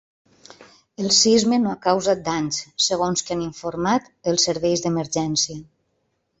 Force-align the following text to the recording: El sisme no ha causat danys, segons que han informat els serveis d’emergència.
El 1.03 1.11
sisme 1.17 1.59
no 1.65 1.73
ha 1.73 1.77
causat 1.83 2.23
danys, 2.31 2.63
segons 2.87 3.25
que 3.29 3.37
han 3.37 3.45
informat 3.51 4.11
els 4.33 4.51
serveis 4.51 4.87
d’emergència. 4.87 5.63